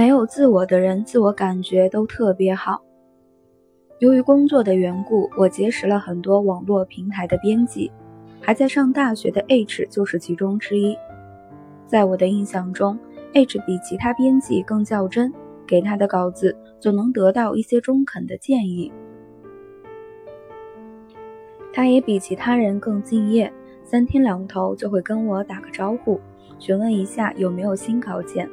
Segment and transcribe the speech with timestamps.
[0.00, 2.80] 没有自我的人，自我感觉都特别好。
[3.98, 7.92] 由于工作的缘故，我结识了很多网络平台的编辑，
[8.40, 10.96] 还在上大学的 H 就是其中之一。
[11.86, 12.98] 在我的印象中
[13.34, 15.30] ，H 比其他编辑更较真，
[15.66, 18.90] 给他的稿子总能得到一些中肯的建议。
[21.74, 23.52] 他也比其他人更敬业，
[23.84, 26.18] 三天两头就会跟我打个招呼，
[26.58, 28.48] 询问一下有没有新稿件。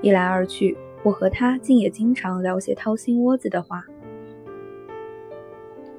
[0.00, 3.84] 一来二去，我和他竟也经常聊些掏心窝子的话。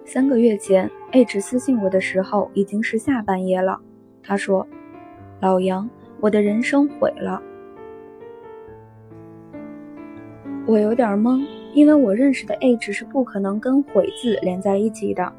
[0.06, 3.80] 三个月前，H 私信我的时候已经是下半夜了。
[4.24, 4.66] 他说
[5.42, 5.88] ：“老杨，
[6.20, 7.42] 我的人生毁了。”
[10.66, 15.32] 我有点懵，因为我认识的 H 是不可能跟“毁”字连在一起的。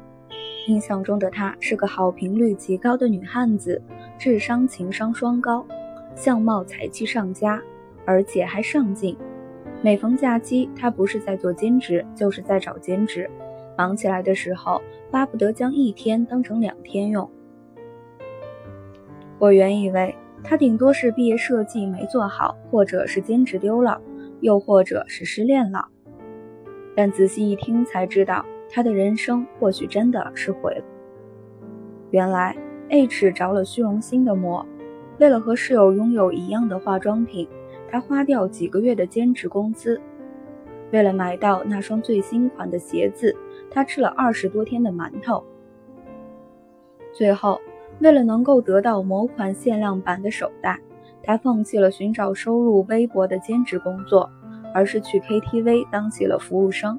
[0.67, 3.81] 印象中的她是个好评率极高的女汉子，
[4.17, 5.65] 智商情商双高，
[6.15, 7.61] 相貌才气上佳，
[8.05, 9.17] 而且还上进。
[9.81, 13.29] 每逢假期，他不是在做兼职，就是在找兼职。
[13.77, 17.29] 忙起来的时候，巴不得将一天当成两天用。
[19.39, 23.99] 我原以为他顶多是毕业设计没做好，或者是兼职丢了，
[24.41, 25.87] 又或者是失恋了。
[26.95, 28.45] 但仔细一听才知道。
[28.73, 30.85] 他的人生或许真的是毁了。
[32.09, 32.55] 原来
[32.87, 34.65] H 着了虚荣心的魔，
[35.19, 37.49] 为了和室友拥有一样的化妆品，
[37.91, 39.99] 他花掉几个月的兼职工资；
[40.91, 43.35] 为了买到那双最新款的鞋子，
[43.69, 45.43] 他吃了二十多天的馒头；
[47.13, 47.59] 最后，
[47.99, 50.79] 为了能够得到某款限量版的手袋，
[51.21, 54.29] 他放弃了寻找收入微薄的兼职工作，
[54.73, 56.97] 而是去 KTV 当起了服务生。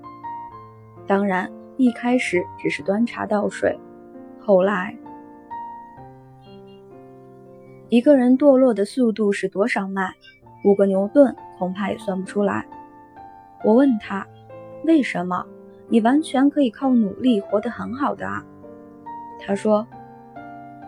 [1.06, 1.51] 当然。
[1.79, 3.77] 一开始只是端茶倒水，
[4.39, 4.95] 后来，
[7.89, 10.12] 一个人堕落的速度是多少迈？
[10.65, 12.65] 五个牛顿恐怕也算不出来。
[13.65, 14.27] 我问他，
[14.84, 15.45] 为什么？
[15.89, 18.45] 你完全可以靠努力活得很好的啊。
[19.41, 19.87] 他说，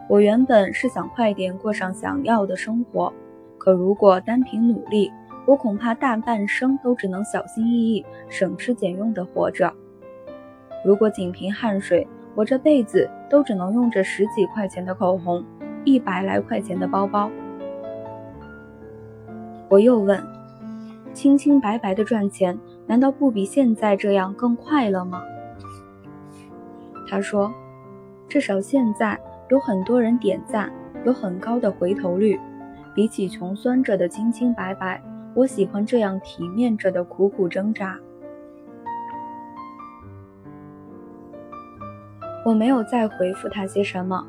[0.09, 3.13] 我原本是想快点过上想要的生活，
[3.59, 5.13] 可如果单凭努力，
[5.47, 9.73] 我恐怕大半生都只能小心翼翼、省吃俭用的活着。
[10.85, 15.45] 如果仅凭汗水，我这辈子都只能用这十几块钱的口红，
[15.85, 17.31] 一百来块钱的包包。
[19.69, 20.23] 我又问：
[21.13, 25.23] 清清白白的赚钱，难道不比现在这样更快乐吗？
[27.09, 27.53] 他说：
[28.29, 30.73] 至少现在有很多人点赞，
[31.05, 32.39] 有很高的回头率。
[32.95, 35.03] 比起穷酸着的清清白白，
[35.35, 37.99] 我喜欢这样体面着的苦苦挣扎。
[42.45, 44.25] 我没有再回复他些什么。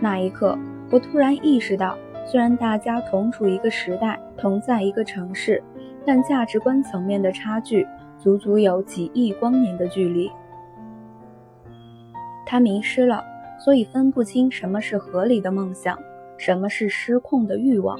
[0.00, 0.58] 那一刻，
[0.90, 1.96] 我突然意识到，
[2.26, 5.62] 虽然大家同处一个时代，同在一个城市，
[6.06, 7.86] 但价值观层面的差距
[8.18, 10.30] 足足有几亿光年的距离。
[12.46, 13.22] 他迷失了，
[13.58, 15.98] 所以分不清什么是合理的梦想，
[16.38, 17.98] 什么是失控的欲望，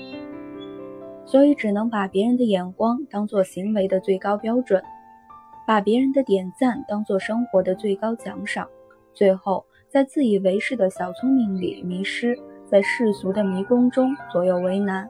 [1.24, 4.82] 所以只能把别人的眼光当做行为的最高标准，
[5.66, 8.68] 把别人的点赞当做生活的最高奖赏。
[9.12, 12.38] 最后，在自以为是的小聪明里迷失，
[12.74, 15.08] 在世俗的迷宫中左右为难。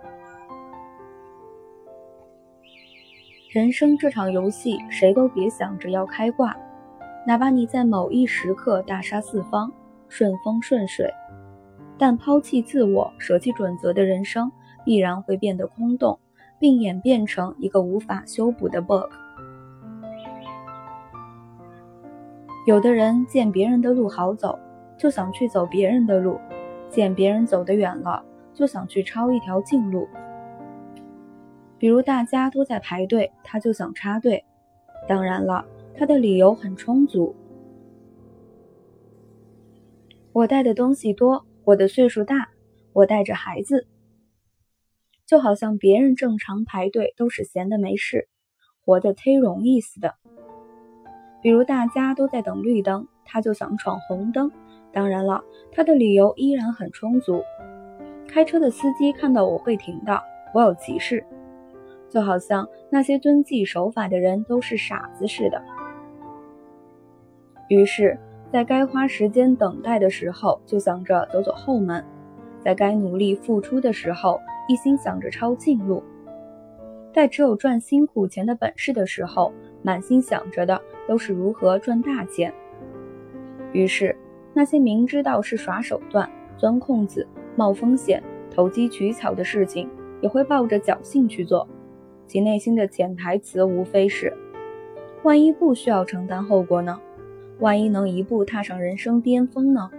[3.51, 6.55] 人生这场游戏，谁都别想着要开挂，
[7.27, 9.73] 哪怕你在某一时刻大杀四方、
[10.11, 11.11] 顺风顺水，
[11.97, 14.53] 但抛弃自我、舍弃准则的人生，
[14.85, 16.19] 必然会变得空洞，
[16.59, 19.11] 并演变成一个无法修补的 bug。
[22.67, 24.59] 有的人见别人的路好走，
[24.99, 26.39] 就想去走别人的路；
[26.94, 30.09] 见别人走得远了，就想去抄一条近路。
[31.77, 34.44] 比如大家都在排队，他就想插队。
[35.09, 35.66] 当然了，
[35.97, 37.34] 他的理由很充足：
[40.33, 42.51] 我带的东西多，我的岁数大，
[42.92, 43.89] 我带着孩子。
[45.27, 48.28] 就好像别人正常排队都是闲的没事，
[48.84, 50.15] 活得忒容易似的。
[51.42, 54.53] 比如大家都在等绿灯，他就想闯红灯。
[54.95, 55.43] 当然了，
[55.73, 57.43] 他的理由依然很充足。
[58.29, 60.23] 开车的司机看到我会停的，
[60.55, 61.23] 我有急事。
[62.09, 65.61] 就好像那些遵纪守法的人都是傻子似的。
[67.69, 68.17] 于是，
[68.53, 72.01] 在该花时间等待的时候，就想着走走后门；
[72.61, 76.03] 在该努力付出的时候，一心想着抄近路；
[77.13, 79.53] 在只有赚辛苦钱的本事的时候，
[79.83, 80.81] 满心想着的。
[81.07, 82.51] 都是如何赚大钱。
[83.75, 84.17] 于是，
[84.54, 89.91] 那些明知道是耍手段、钻空子、冒风险、投机取巧的事情，
[90.21, 91.68] 也会抱着侥幸去做。
[92.28, 94.33] 其内心的潜台词无非是：
[95.24, 96.98] 万一不需要承担后果呢？
[97.59, 99.91] 万一能一步踏上人生巅峰呢？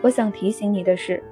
[0.00, 1.22] 我想提醒你的是，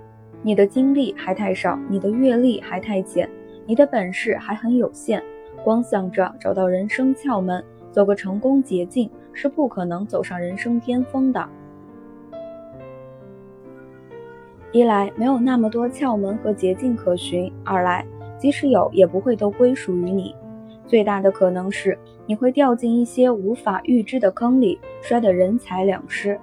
[0.42, 3.28] 你的经历还太少，你的阅历还太浅，
[3.66, 5.22] 你的本事还很有限。
[5.64, 11.48] 光想着找到人生窍门，走个成功捷径，是不可能走上人生巅峰的。
[14.70, 18.06] 一来没有那么多窍门和捷径可循，二来
[18.38, 20.34] 即使有，也不会都归属于你。
[20.86, 26.38] 最大的可能是你会掉进一些无法预知的坑里，摔得人财两失。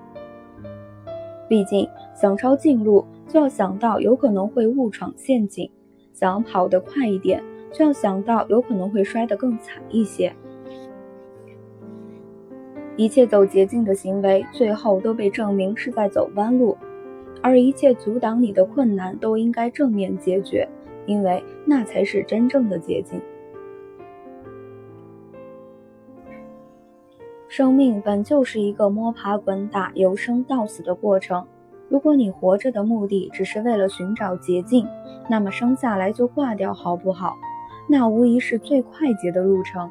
[1.47, 1.87] 毕竟。
[2.15, 5.71] 想抄近路，就要想到有可能会误闯陷阱；
[6.11, 7.41] 想跑得快一点，
[7.71, 10.35] 就要想到有可能会摔得更惨一些。
[12.99, 16.75] 一切走捷径的行为，最后都被证明是在走弯路；
[17.41, 20.67] 而一切阻挡你的困难，都应该正面解决，
[21.05, 23.21] 因为那才是真正的捷径。
[27.47, 31.47] 生命本就是一个摸爬滚打、由生到死的过程。
[31.87, 34.85] 如果你活着的目的只是为了寻找捷径，
[35.29, 37.37] 那么生下来就挂掉好不好？
[37.87, 39.89] 那无疑是最快捷的路程。